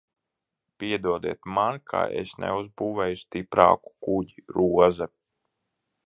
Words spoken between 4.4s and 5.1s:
Roze!